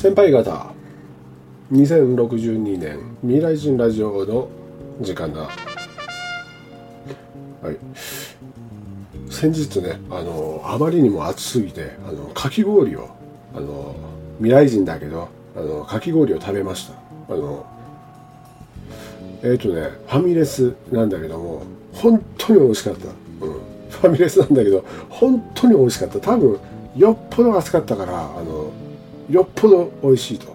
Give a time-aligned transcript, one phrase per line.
[0.00, 0.72] 先輩方
[1.70, 4.48] 2062年未来人ラジオの
[5.02, 5.42] 時間だ。
[5.42, 5.48] は
[7.70, 7.76] い。
[9.30, 13.10] 先日ねあのあまりにも暑すぎてあのかき氷を
[13.54, 13.94] あの
[14.38, 16.94] 未来人だけどあのかき氷を食べました。
[17.34, 17.66] あの
[19.42, 21.62] えっ、ー、とねファミレスなんだけども
[21.92, 23.52] 本当に美味しかった、うん、
[23.90, 26.18] ファミレスなんだけど本当に美味しかった。
[26.20, 26.58] 多分
[26.96, 28.72] よっぽど暑かったからあの
[29.30, 30.54] よっぽど美味しいと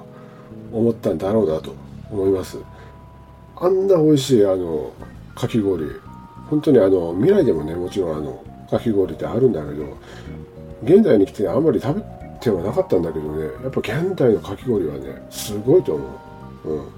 [0.72, 1.74] 思ったんだろうなと
[2.12, 2.58] 思います。
[3.58, 4.92] あんな美味しいあの
[5.34, 5.86] かき氷
[6.50, 9.98] 本当にあの未来でもねもちろんあのかき氷ってあるんだけど
[10.84, 12.02] 現代に来てねあんまり食べ
[12.42, 16.06] てはなかったんだけどねやっぱ現代のかき氷はねすごいと思
[16.66, 16.90] う、うん、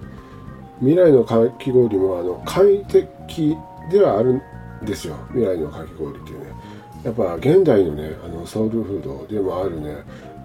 [0.80, 3.56] 未来のかき氷もあの快適
[3.92, 4.42] ではあるん
[4.86, 5.16] ですよ。
[5.30, 6.46] 未来のかき氷っていうね。
[7.04, 9.98] やっぱ現代のねあのソウルフードでもあるね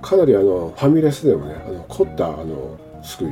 [0.02, 3.30] かなりあのファミレスでもねあの凝ったあの作り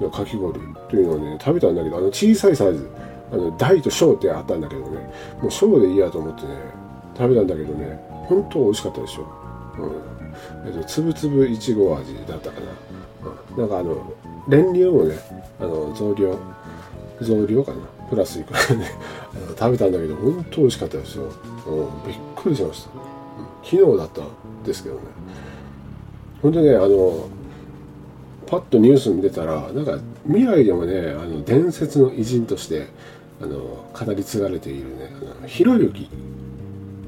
[0.00, 0.60] のかき氷
[0.90, 2.90] というのをね食べたんだけどあの小さいサイズ
[3.32, 4.98] あの大と小ってあったんだけどね
[5.40, 6.48] もう小でいいやと思ってね
[7.16, 9.26] 食べたんだけどね本当美味しかったでしょ、
[9.78, 10.68] うん。
[10.68, 12.66] えっと、つぶつぶいちご味だったかな、
[13.54, 14.12] うん、なんかあの
[14.48, 15.18] 練乳もね
[15.60, 16.38] あの増量
[17.20, 17.78] 増量かな。
[18.08, 18.90] プラスいくらね
[19.58, 21.30] 食べたんだけど本当美味しかったですよ、うん、
[22.06, 23.06] びっくりしました、うん、
[23.62, 25.02] 昨日だったんですけどね。
[26.42, 27.28] 本当ねあの
[28.46, 32.86] パッとニュースに出たらなんか未来でもねあの伝説の偉人として
[33.40, 36.08] あの語り継がれているねあのひろゆき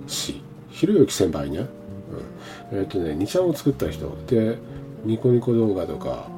[0.06, 0.42] 氏。
[0.70, 1.66] ひろゆき先輩ね、
[2.72, 4.16] うん、えっ、ー、とね2ちゃんを作った人。
[4.26, 4.58] で
[5.04, 6.28] ニコニコ動画とか、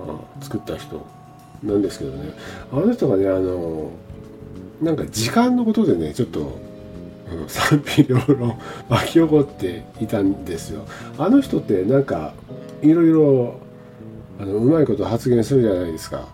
[0.00, 1.06] うん、作った人。
[1.62, 2.32] なんですけどね。
[2.72, 3.90] あの人がねあの
[4.82, 6.58] なんか時間のことでねちょっと
[7.48, 8.58] 賛否両論
[8.88, 10.84] 巻き起こっていたんですよ。
[11.18, 12.34] あの人ってなんか
[12.82, 13.60] いろいろ
[14.40, 16.26] あのうまいこと発言するじゃないですか。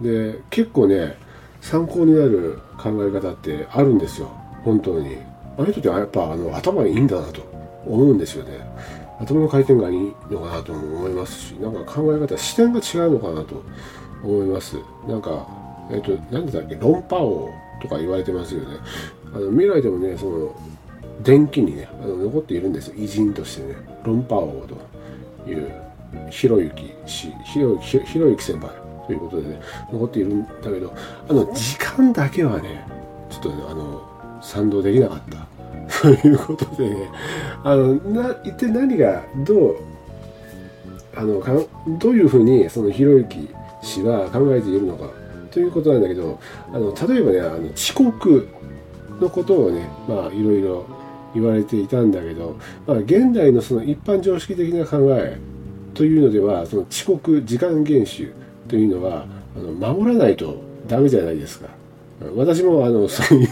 [0.00, 1.16] で結構ね
[1.60, 4.28] 参考になる考え方ってあるんですよ。
[4.64, 5.16] 本当に。
[5.58, 7.42] あの人ってやっぱあの頭いいんだなと
[7.86, 8.58] 思うんですよね。
[9.20, 13.62] 頭の回転がいいのかなとも思いますしなんか考え方視点が違うのかなと
[14.24, 14.76] 思います。
[15.06, 15.46] なんか
[15.90, 16.74] えっ、と何だっけ？
[16.76, 17.50] 論破王
[17.80, 18.78] とか言われてますよね。
[19.34, 20.54] あの未来でもねその
[21.22, 22.92] 電気にねあの残っているんです。
[22.96, 23.76] 偉人としてね。
[24.04, 24.66] 論破王
[25.44, 25.70] という
[26.30, 28.70] ひろゆき氏ひろひろゆき先輩。
[29.06, 29.60] ということでね
[29.92, 30.92] 残っているんだけど
[31.28, 32.84] あの時間だけはね
[33.30, 35.46] ちょっとねあの賛同できなかった。
[36.02, 37.08] ということでね
[37.62, 39.76] あのな一体何がどう
[41.14, 41.52] あのか
[42.00, 43.48] どういうふうにそのひろゆき
[43.82, 45.06] 氏は考えているのか。
[45.50, 46.40] ということなんだけど
[46.72, 48.48] あの例えばねあの遅刻。
[49.20, 50.86] のことをねまあいろいろ
[51.34, 55.38] 言われていたんだけど、まあ、現代のその一般常識的な考え
[55.94, 58.32] というのではその遅刻時間厳守
[58.68, 61.68] というのはあの守らないとダメじゃないですか。
[62.36, 63.48] 私もあの そういう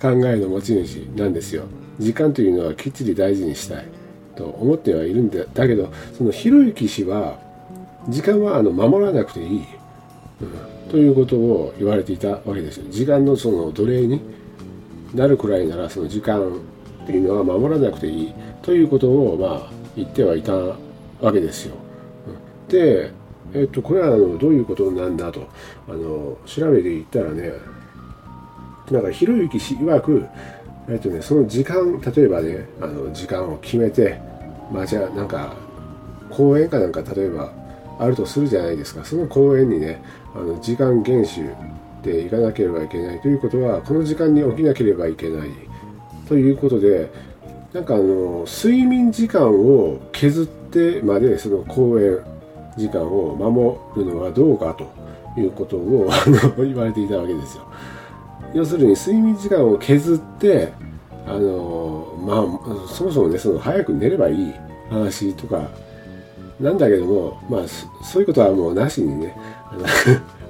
[0.00, 1.64] 考えの持ち主なんですよ。
[1.98, 3.84] 時間というのはきっちり大事にしたい
[4.36, 7.38] と思ってはいるんだだけどそのひろゆき氏は
[8.08, 9.46] 時間はあの守らなくていい、
[10.40, 12.84] うん、ということを言われていたわけですよ。
[12.90, 14.20] 時間のその奴隷に
[15.14, 16.40] なるくらいならその時間
[17.04, 20.76] っていうのは守らなくていいということをまあ言ってはいたわ
[21.32, 21.76] けですよ。
[22.68, 23.12] で、
[23.52, 25.46] えっと、これはあのどういうことなんだと
[25.88, 27.52] あの調べていったらね
[28.90, 30.26] なんかひろゆき氏曰く、
[30.88, 34.20] えっとね、その時間例えばねあの時間を決めて
[34.72, 35.54] まあじゃあなんか
[36.30, 37.52] 公園かなんか例えば
[37.98, 40.02] あるとするじゃないですかその公園にね
[40.34, 41.50] あの時間厳守
[42.02, 45.48] で行かなければいけないということはこの時間に起きなければいけない
[46.28, 47.10] ということで
[47.72, 52.18] なんかあの睡眠時間を削ってまでその公園
[52.76, 56.10] 時間を守るのはどうかということを
[56.58, 57.66] 言われていたわけですよ。
[58.54, 60.72] 要するに睡眠時間を削って
[61.26, 64.54] あのまあそもそもねその早く寝ればいい
[64.90, 65.68] 話とか
[66.60, 67.68] なんだけどもまあ
[68.04, 69.36] そういうことはもうなしにね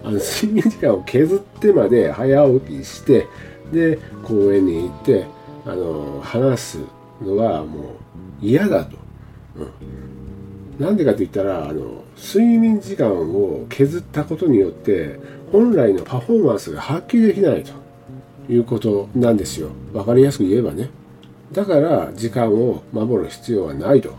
[0.04, 3.26] あの睡眠時間を削ってまで早起きして
[3.72, 5.26] で公園に行って
[5.64, 6.78] あの話す
[7.20, 7.84] のはもう
[8.40, 8.96] 嫌だと。
[9.56, 15.20] うん、なんでかって言ったらあの睡眠時間を削ったことによって
[15.52, 17.82] 本来のパフォーマンスが発揮できないと。
[18.48, 19.68] いうことなんですよ。
[19.92, 20.90] 分かりやすく言えばね。
[21.52, 24.14] だから時間を守る必要はないと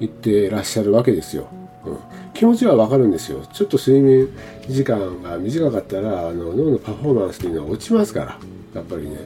[0.00, 1.48] 言ってらっしゃるわけですよ、
[1.84, 1.98] うん、
[2.42, 3.46] 気持ちは分かるんですよ。
[3.52, 4.28] ちょっと睡眠
[4.68, 8.38] 時間が短かったらあの脳のパフォーマンスというのは落ちますから。
[8.74, 9.16] やっぱりね。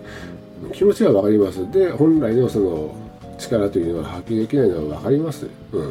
[0.75, 1.71] 気持ちは分かります。
[1.71, 2.95] で本来のその
[3.39, 5.83] 力というのは発揮できないのは分かります、う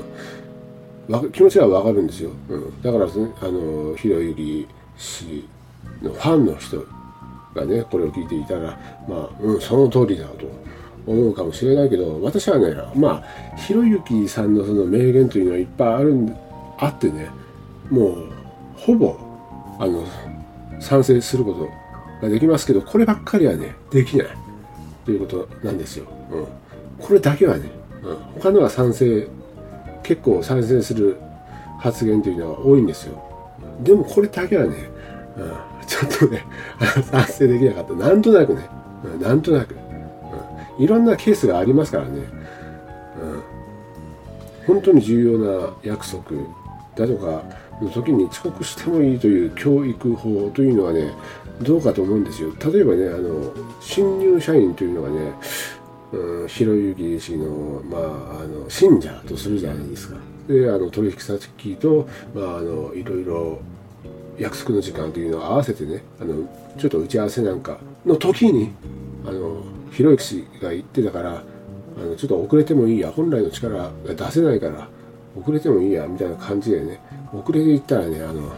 [1.17, 3.11] ん、気持ちはわかるんですよ、うん、だから、ね、
[3.41, 4.67] あのひろゆき
[4.97, 5.47] 氏
[6.01, 6.85] のファンの人
[7.55, 8.77] がねこれを聞いていたら
[9.07, 10.47] まあ、うん、その通りだと
[11.07, 13.23] 思うかもしれないけど私はねま
[13.53, 16.35] あひろゆきさんのその名言というのはいっぱいある
[16.77, 17.29] あってね
[17.89, 18.31] もう
[18.75, 19.17] ほぼ
[19.79, 20.05] あの
[20.79, 21.69] 賛成すること
[22.21, 24.27] ができますけどこればっかりはねできない。
[25.05, 26.47] ということなんですよ、うん、
[26.99, 27.69] これだけはね、
[28.01, 29.27] うん、他のは賛成
[30.01, 31.17] 結構賛成する
[31.79, 33.21] 発言というのは多いんですよ。
[33.81, 34.89] でもこれだけはね、
[35.37, 35.51] うん、
[35.85, 36.45] ちょっとね
[37.11, 37.93] 賛成できなかった。
[37.93, 38.67] なんとなくね、
[39.03, 39.75] うん、なんとなく。
[40.77, 42.19] いろんなケースがありますからね、
[44.67, 46.23] うん、本当に重要な約束。
[46.95, 47.43] だとか
[47.81, 51.11] の時に遅刻してもいいという教育法というのはね
[51.61, 52.51] どうかと思うんですよ。
[52.71, 55.33] 例えばねあの新入社員というのがね、
[56.13, 60.17] うん、ひろゆき氏の,、まあ、あの信者とするじゃないですか。
[60.47, 63.59] であの取引先と、まあ、あのいろいろ
[64.37, 68.71] 約束の時間というのを合わせてねあのちょっと打ち合わせなんかの時に
[69.25, 71.43] あのひろゆき氏が言ってたから
[71.97, 74.87] あのちょっと遅れてもいいや本来の力が出せないから
[75.39, 76.99] 遅れてもいいやみたいな感じでね
[77.33, 78.53] 遅れていったらねあの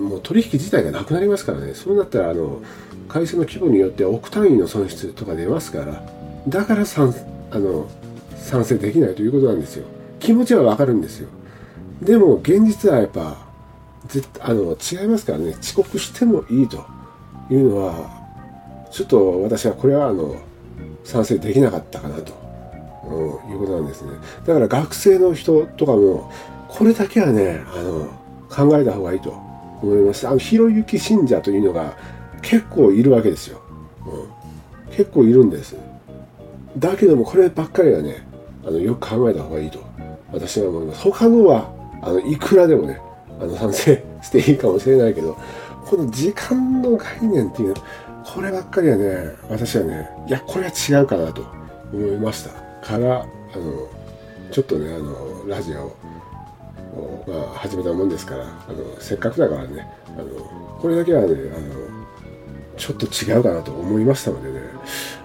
[0.00, 1.74] もう取引自体がなくなりますからね。
[1.74, 2.62] そうなったらあの
[3.08, 6.02] 会社の規模によって億単位の損失とか出ますから
[6.48, 7.14] だから賛
[7.50, 7.88] あの
[8.36, 9.86] 賛成できないということなんですよ。
[10.18, 11.28] 気持ちはわかるんですよ。
[12.00, 13.36] でも現実はやっぱ
[14.06, 15.56] 絶あの違いますからね。
[15.60, 16.84] 遅刻してもいいと
[17.50, 20.36] いうのはちょっと私はこれはあの
[21.04, 22.32] 賛成できなかったかなと、
[23.04, 24.12] うん、いうことなんですね。
[24.46, 26.30] だから学生の人とかも
[26.68, 28.06] これだけはねあの
[28.48, 29.30] 考えた方がいいと
[29.82, 30.26] 思います。
[30.26, 31.96] あのひろゆき信者というのが
[32.42, 33.60] 結構いるわけですよ、
[34.06, 35.76] うん、結構いるんです。
[36.78, 38.26] だけどもこればっかりはね
[38.64, 39.80] あのよく考えた方がいいと
[40.32, 41.00] 私は思います。
[41.02, 41.72] 他のは
[42.02, 43.00] あのいくらでもね
[43.40, 45.36] あの賛成していいかもしれないけど
[45.84, 47.74] この時間の概念っていう
[48.24, 51.44] こればっかりはね、私はね、いや、これは違うかなと
[51.92, 52.61] 思いました。
[52.82, 53.24] から、あ
[53.56, 53.88] の、
[54.50, 60.24] ちょっとね、あの、ラジオを、まあ、始めたもんですから、あの、せっかくだからね、あの、
[60.80, 61.92] これだけはね、あの、
[62.76, 64.60] ちょっと違うかなと思いましたのでね、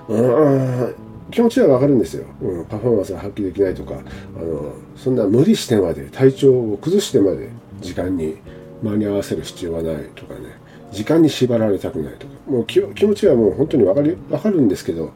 [0.09, 0.95] うん、
[1.31, 2.65] 気持ちはわかるんですよ、うん。
[2.65, 7.49] パフォーマンスが発揮できないとか、あの、そんな無理してまで、体調を崩してまで
[7.81, 8.37] 時間に
[8.83, 10.57] 間に合わせる必要はないとかね、
[10.91, 15.13] 時間に縛られたくないとかもう気持ちはもう本当に分かり分かるんですけど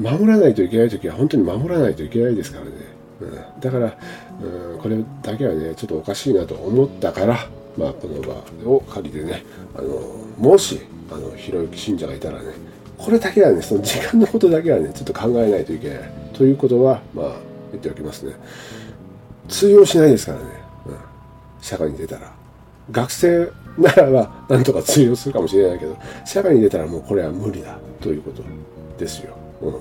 [0.00, 2.70] 守らないといけない時は本当に守らないといけないですからね、
[3.20, 3.96] うん、だから、
[4.42, 9.44] うん、これだけはねちょっとおかしいなと思ったから、まあ、この場を借りてね
[9.76, 10.00] あの
[10.38, 10.80] もし
[11.12, 12.52] あのひろゆき信者がいたらね
[12.96, 15.98] これだけはねその時間のことだけはねちょっと考えないといけない。
[16.34, 17.36] ということはまあ
[17.70, 18.34] 言っておきますね。
[19.48, 20.44] 通用しないですからね、
[20.86, 20.96] うん、
[21.60, 22.32] 社会に出たら。
[22.90, 27.78] 学生ならばなんとか通用するかもしれないけど社会に出たらもうこれは無理だ。
[28.00, 28.42] ということ
[28.98, 29.39] ですよ。
[29.62, 29.74] うん、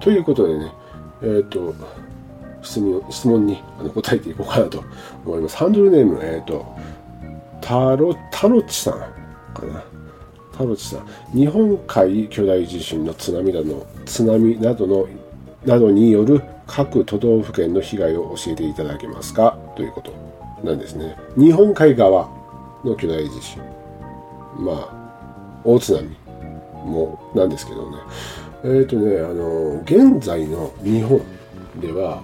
[0.00, 0.72] ということでね
[1.22, 1.74] えっ、ー、と
[2.62, 3.62] 質問質問に
[3.94, 4.84] 答えていこうかなと
[5.24, 5.56] 思います。
[5.56, 6.66] ハンドルネームえっ、ー、と
[7.60, 8.94] タロタロチさん
[9.54, 9.82] かな。
[10.56, 11.06] タロチさん
[11.36, 15.06] 日本海巨大地震の津波などの津波などの
[15.64, 19.58] などによる各都道府県の被害を教えていただけますか？
[19.76, 20.12] ということ
[20.64, 21.16] なんですね。
[21.36, 22.28] 日本海側
[22.84, 23.62] の巨大地震
[24.58, 26.16] まあ大津波
[26.84, 27.98] もなんですけどね
[28.66, 31.20] えっ、ー、とねあの現在の日本
[31.80, 32.22] では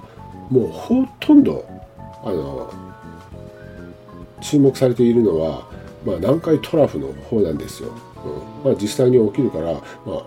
[0.51, 1.65] もうほとんど
[2.25, 2.73] あの
[4.41, 5.69] 注目されているのは、
[6.05, 7.91] まあ、南海トラフの方なんですよ、
[8.25, 8.29] う
[8.63, 8.71] ん。
[8.71, 9.81] まあ、実際に起きるから、ま
[10.15, 10.25] あ、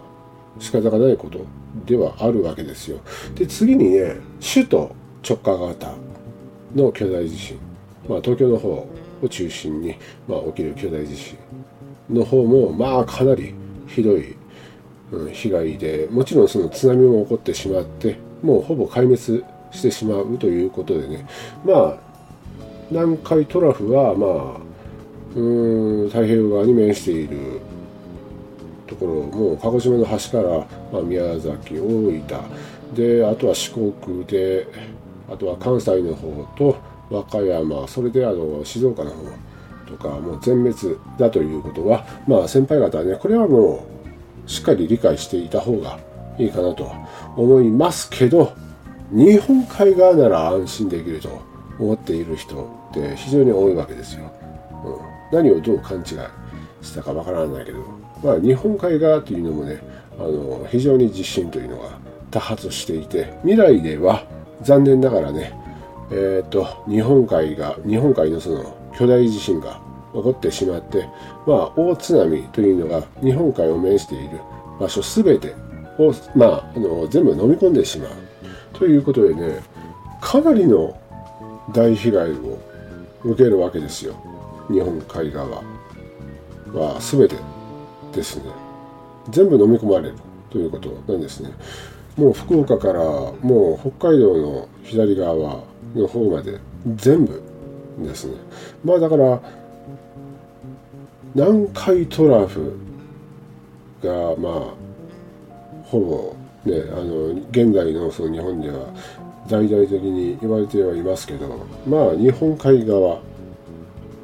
[0.57, 1.45] 仕方がないこと
[1.85, 2.99] ではあるわけですよ。
[3.35, 4.95] で次にね首都
[5.27, 5.93] 直下型
[6.73, 7.57] の巨大地震、
[8.07, 8.69] まあ、東京の方
[9.21, 9.95] を中心に、
[10.27, 11.37] まあ、起きる巨大地震
[12.09, 13.53] の方もまあかなり
[13.87, 14.35] ひどい、
[15.11, 21.27] うん、被害でもちろんその津波も起こってしまってもうほぼ壊滅してしまうということでね。
[21.63, 21.97] まあ
[22.91, 24.65] 南海トラフはまあ
[25.35, 27.59] うん太平洋側に面している
[28.87, 32.23] ところもう鹿児島の端から、まあ、宮崎大分。
[32.93, 34.67] であとは四国で
[35.29, 36.77] あとは関西の方と
[37.09, 39.17] 和歌山それであの静岡の方
[39.87, 43.94] とかもう全滅だということはまあ先輩方はねこれはもう
[44.45, 45.99] しっかり理解していた方が
[46.37, 46.91] いいかなと
[47.35, 48.53] 思いますけど
[49.11, 51.41] 日本海側なら安心できると
[51.79, 54.31] 思っている人って非常に多いわけですよ。
[54.83, 56.05] うん、何をどう勘違い
[56.81, 57.79] したかわからないけど、
[58.23, 59.81] まあ、日本海側というのもね
[60.17, 61.97] あの非常に地震というのが
[62.31, 64.25] 多発していて未来では
[64.61, 65.65] 残念ながらね
[66.11, 69.81] えっ、と、日本海が、日本海のその巨大地震が
[70.15, 71.07] 起こってしまって、
[71.45, 74.39] まあ、大津波というのが日本海を面している
[74.79, 75.53] 場所すべて
[75.99, 78.09] を、まあ、あの、全部飲み込んでしまう。
[78.73, 79.61] ということでね、
[80.21, 80.97] かなりの
[81.73, 82.59] 大被害を
[83.23, 84.15] 受けるわけですよ。
[84.69, 85.61] 日本海側
[86.73, 87.35] は全て
[88.13, 88.43] ですね。
[89.29, 90.15] 全部飲み込まれる
[90.49, 91.51] ということなんですね。
[92.17, 95.63] もう福岡からもう北海道の左側
[95.95, 96.59] の方まで
[96.95, 97.41] 全部
[97.99, 98.35] ですね。
[98.83, 99.41] まあだから、
[101.35, 102.79] 南海トラフ
[104.01, 104.73] がまあ
[105.83, 108.87] ほぼねあの現在のその日本では
[109.49, 113.19] 大々的に言われてはいますけどまあ日本海側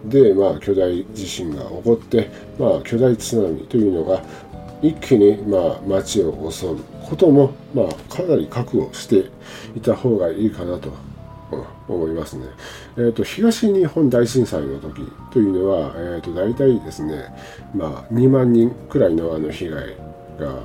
[0.05, 4.23] でまあ巨大地震が起こってまあ巨大津波というのが
[4.81, 9.29] 一気にまあ町を襲うこともまあかなり覚悟して
[9.75, 11.10] いた方がいいかなと。
[11.87, 12.45] 思いますね。
[12.97, 17.25] え、ー、と、東日本大震災の時というのは、え、ー、と、大体ですね、
[17.73, 19.95] まあ、2万人くらいのあの被害
[20.39, 20.63] が、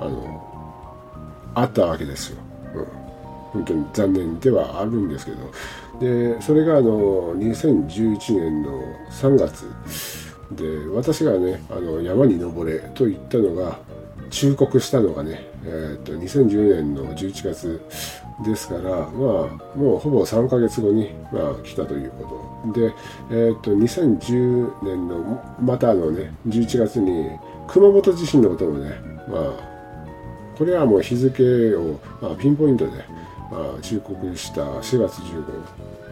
[0.00, 0.42] あの、
[1.54, 2.38] あったわけですよ。
[2.74, 2.84] うん。
[3.52, 5.38] 本当に残念ではあるんですけど。
[6.00, 9.64] で、それがあの、2011年の3月
[10.52, 13.78] で、私がね、あの、山に登れと言ったのが、
[14.30, 17.80] 忠告したのがね、えー、と2010年の11月
[18.44, 19.10] ですから、まあ、
[19.76, 22.24] もうほぼ3ヶ月後に、まあ、来たというこ
[22.64, 22.80] と。
[22.80, 22.94] で、
[23.30, 27.30] えー、と2010年のまたのね11月に
[27.68, 28.90] 熊本地震のこともね、
[29.28, 32.92] まあ、これはもう日付を、まあ、ピンポイントで、
[33.50, 35.44] まあ、忠告した4月15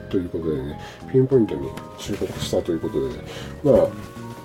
[0.08, 3.24] 日ということでねピンポイントに忠告したということでね
[3.64, 3.88] まあ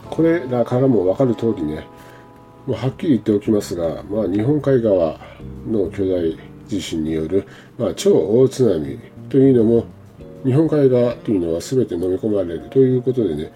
[0.09, 1.85] これらからも分かる通りね
[2.65, 5.19] まはっきり言っておきますが、まあ、日本海側
[5.67, 7.45] の巨大地震による、
[7.77, 8.99] まあ、超大津波
[9.29, 9.85] というのも
[10.45, 13.51] 日本海側というのは全て飲み込まれるということでね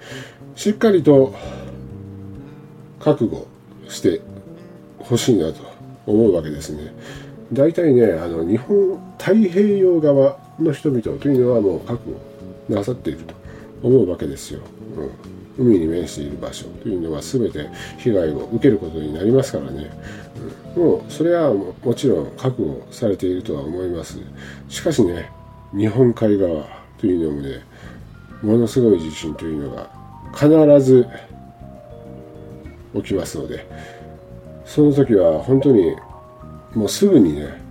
[0.55, 1.33] しっかりと
[2.99, 3.47] 覚悟
[3.87, 4.21] して
[4.97, 5.61] ほしいなと
[6.05, 6.93] 思うわけですね。
[7.51, 11.99] 大体ねあの日本太平洋側の人々というのはもう覚
[12.69, 13.35] 悟なさっていると
[13.81, 14.61] 思うわけですよ。
[14.97, 19.89] うん海に面している場所というのは全て被害を受けることになりますからね、
[20.75, 24.17] うん、もうそれはもちろん覚悟されているとは思います。
[24.67, 25.29] しかしね
[25.75, 26.65] 日本海側
[26.97, 27.61] というのもね
[28.41, 29.89] ものすごい地震というのが
[30.33, 30.49] 必
[30.81, 31.07] ず
[32.95, 33.65] 起きますので
[34.65, 35.95] その時は本当に
[36.75, 37.61] もうすぐにね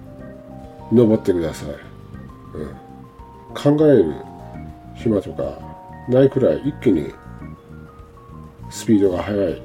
[0.92, 1.68] 登ってください、
[2.54, 4.14] うん、考える
[4.94, 5.58] 暇とか
[6.08, 7.12] ないくらい一気に
[8.72, 9.62] スピードが速い。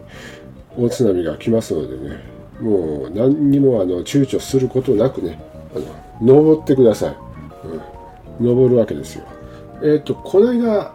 [0.77, 2.37] 大津波が来ますのでね。
[2.59, 5.39] もう何にもあの躊躇することなくね
[5.75, 7.15] あの登ってください、
[8.39, 9.25] うん、登るわけですよ。
[9.83, 10.91] えっ、ー、とこの間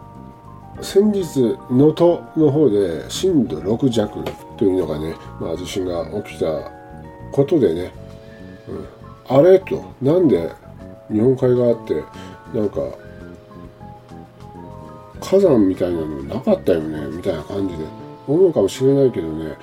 [0.81, 1.39] 先日
[1.71, 4.23] 能登の方で震度6弱
[4.57, 6.71] というのがね、まあ、地震が起きた
[7.31, 7.93] ことでね、
[8.67, 10.51] うん、あれとなんで
[11.09, 12.03] 日本海側って
[12.53, 12.81] なんか
[15.21, 18.02] 火山みたいなのなかったよねみたいな感じで。
[18.27, 19.57] 思うかもしれないけどね、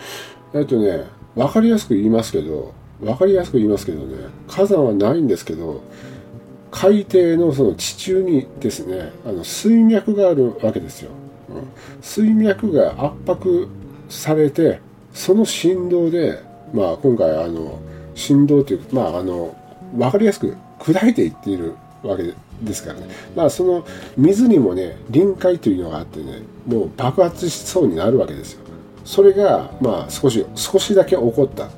[0.55, 5.83] えっとね、わかりやすく言いますけど、わかりやすく言いますけどね、火山はないんですけど、
[6.71, 11.11] 海底のその地中にですね、あの水脈があるわけですよ。
[11.49, 11.69] うん、
[12.01, 13.69] 水脈が圧迫
[14.09, 14.81] されて、
[15.13, 17.81] その振動で、まあ今回あの、
[18.15, 19.57] 振動というか、まああの、
[19.99, 22.23] わかりやすく砕いていっているわけ
[22.63, 23.09] ですからね。
[23.35, 23.85] まあその
[24.17, 28.61] 水にもね、臨界というのがあってね、もう爆発しそうになるわけですよ。
[29.05, 31.69] それが、まあ少し、少しだけ起こった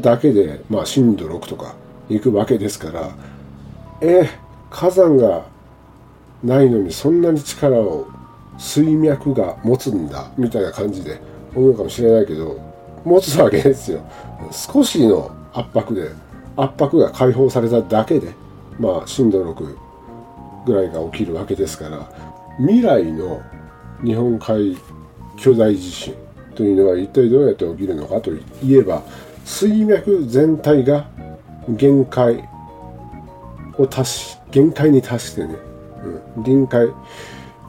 [0.00, 1.74] だけで、まあ震度6とか
[2.08, 3.10] 行くわけですから、
[4.00, 4.28] え、
[4.70, 5.44] 火山が
[6.42, 8.06] ないのにそんなに力を
[8.58, 11.20] 水脈が持つんだ、みたいな感じで
[11.54, 12.58] 思うかもしれないけど、
[13.04, 14.00] 持つわけですよ。
[14.50, 16.10] 少しの圧迫で、
[16.56, 18.32] 圧迫が解放されただけで、
[18.78, 19.76] まあ震度6
[20.66, 22.08] ぐらいが起きるわけですから
[22.58, 23.42] 未来の
[24.04, 24.76] 日本海
[25.36, 26.14] 巨大地震
[26.54, 28.42] というのは一体どうやって起きるのかとい
[28.74, 29.02] えば
[29.44, 31.08] 水脈全体が
[31.68, 32.48] 限界
[33.78, 35.54] を達し限界に達してね、
[36.36, 36.94] うん、臨界を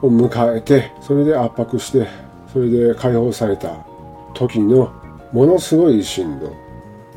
[0.09, 2.07] 迎えてそれで圧迫して
[2.51, 3.85] それで解放された
[4.33, 4.91] 時の
[5.31, 6.53] ものすごい震度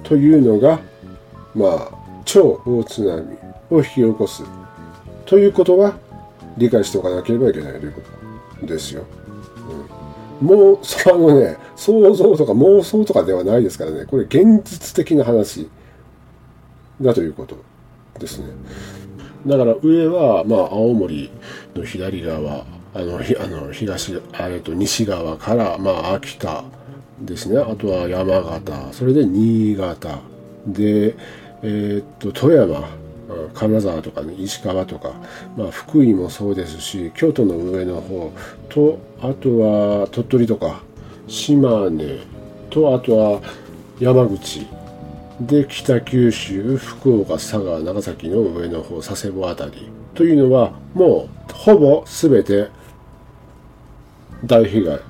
[0.02, 0.80] というのが
[1.54, 1.90] まあ
[2.24, 3.36] 超大津波
[3.70, 4.44] を引き起こす
[5.26, 5.94] ということは
[6.56, 8.00] 理解しておかなければいけないというこ
[8.60, 9.04] とですよ。
[10.40, 15.68] うん、もう、そのね、想像とか妄想とかではないですからね、これ現実的な話
[17.00, 17.56] だということ
[18.18, 18.46] ですね。
[19.46, 21.30] だから上は、まあ、青森
[21.74, 22.64] の左側、
[22.94, 26.64] あの、あの東、えっと、西側から、まあ、秋田
[27.20, 27.58] ですね。
[27.58, 30.20] あとは山形、それで新潟、
[30.66, 31.14] で、
[31.62, 32.88] えー、っと、富山、
[33.54, 35.12] 金沢とかね、石川とか、
[35.56, 38.32] まあ、福井もそうですし、京都の上の方
[38.68, 40.82] と、あとは鳥取とか、
[41.26, 42.18] 島根
[42.70, 43.40] と、あとは
[43.98, 44.66] 山口、
[45.40, 52.68] で、北九州、福岡、佐賀、長崎の上の方、佐世保あたりというのは、もう、ほぼ全て
[54.44, 55.00] 大被害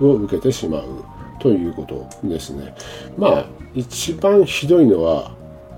[0.00, 1.04] を受けてしまう
[1.40, 2.74] ということですね。
[3.18, 5.32] まあ、一番ひどいのは、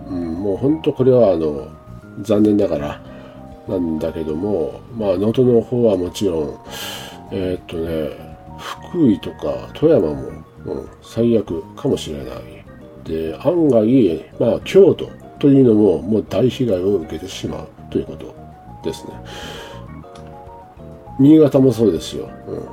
[0.09, 1.69] うん、もう本当これはあの、
[2.23, 3.01] 残念ながら
[3.69, 6.61] なんだけども、まあ、能登の方はもちろん、
[7.31, 10.15] えー、っとね、福井とか富山も、
[10.67, 12.65] うん、最悪かもしれない。
[13.05, 18.35] で、案外、まあ、京都というのももう大被害を受けてしまうということ
[18.83, 19.13] ですね。
[21.19, 22.29] 新潟もそうですよ。
[22.47, 22.69] うん、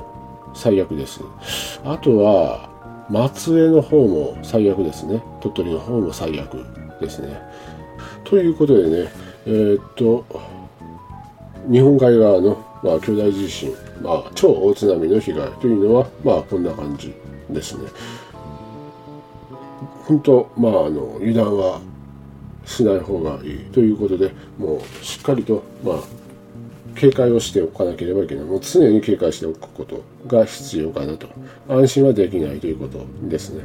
[0.54, 1.20] 最悪です。
[1.84, 2.70] あとは、
[3.08, 5.22] 松江の方も最悪ですね。
[5.40, 6.64] 鳥取の方も最悪
[7.00, 7.40] ですね。
[8.24, 9.10] ということでね、
[9.46, 10.24] えー、っと、
[11.70, 13.72] 日本海側の、まあ、巨大地震、
[14.02, 17.12] まあ、超大津波の被害というのは、まあ、こんな感じ
[17.50, 17.88] ですね。
[20.04, 21.80] 本当、まあ、あの、油断は
[22.64, 25.96] しない方がいいということで、もう、しっかりと、まあ、
[26.94, 28.44] 警戒をしておかなければいけない。
[28.44, 31.28] もう常に警戒しておくことが必要かなと。
[31.68, 33.64] 安心はできないということですね。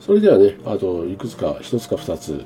[0.00, 2.44] それではね、あと、いくつか、一つか二つ、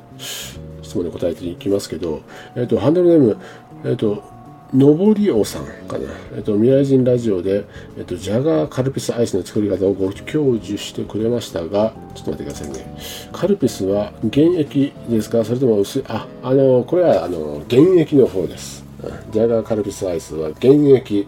[0.89, 2.23] 質問に答えていきますけど、
[2.57, 3.37] えっ、と、ハンドルネーム、
[3.85, 4.23] えっ、と、
[4.75, 6.11] のぼりおさんかな。
[6.37, 7.65] えっ、と、未来人ラジオで、
[7.97, 12.99] えっ、と、ジャガーカルピスアイスの作り方をご教授してくれましたが、ちょっと待ってくださいね。
[13.33, 15.45] カルピスは原液ですか？
[15.45, 18.85] それとも薄い、あ、あの、これは、あの、原液の方です。
[19.31, 21.27] ジャガーカルピスアイスは原液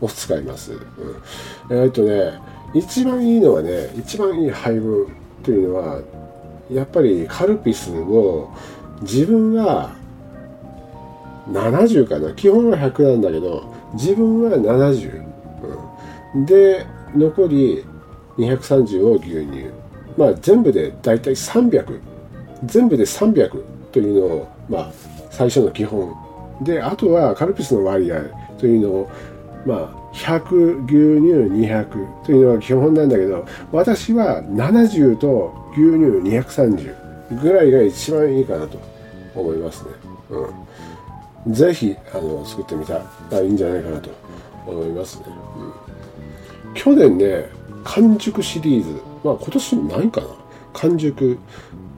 [0.00, 0.72] を使います。
[0.72, 2.32] うん、えっ、とね、
[2.72, 5.06] 一番いいのはね、一番いい配分
[5.42, 6.00] というのは、
[6.72, 8.48] やっぱりカルピスを
[9.02, 9.92] 自分は
[11.48, 12.32] 70かな。
[12.34, 15.22] 基本は100なんだけど自分は70、
[16.34, 17.84] うん、で残り
[18.36, 19.70] 230を牛乳。
[20.16, 22.00] まあ全部でだいたい300
[22.64, 24.92] 全部で300というのをまあ
[25.30, 26.14] 最初の基本。
[26.62, 28.20] であとはカルピスの割合
[28.58, 29.10] というのを
[29.64, 38.89] まあ100牛乳200というのが基本なんだけど私は70と牛乳230ぐらいが一番いいかなと。
[39.34, 39.90] 思いますね。
[41.46, 41.54] うん。
[41.54, 44.10] ぜひ、あの、作ってみたらいいんじゃないかなと
[44.66, 45.24] 思いますね。
[46.66, 46.74] うん。
[46.74, 47.48] 去年ね、
[47.84, 50.26] 完熟シリーズ、まあ今年ないかな。
[50.72, 51.38] 完熟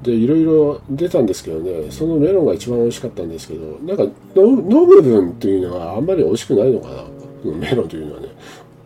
[0.02, 4.02] でいろいろ出たんですけどね、そのメロンが一番美味しかったんですけど、なんか
[4.34, 7.04] 飲む分っていうのはあんまり美味しくないのかな。
[7.44, 8.28] メロンというのはね。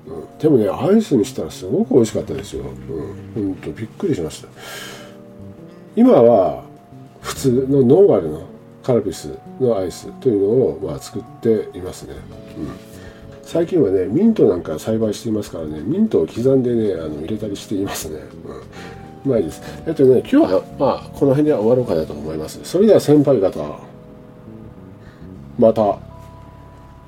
[0.06, 2.64] うん、でもね、アイスにしたらすごく美味しかったですよ。
[3.34, 3.44] うん。
[3.44, 4.48] ほんとびっくりしました。
[5.94, 6.64] 今は、
[7.26, 8.42] 普通のノーマルの。
[8.86, 12.14] カルピスのアイスというのを、まあ、作っていますね、
[12.56, 12.68] うん、
[13.42, 15.80] 最近はねミントなんか栽培していますからね。
[15.80, 18.62] ミントを刻んでねあの入れたりしていますね、うん、う
[19.24, 19.60] まいです。
[19.88, 22.60] えっとね今日はまあこの辺で終わろうかなと思います。
[22.62, 23.58] それでは先輩方
[25.58, 26.05] また。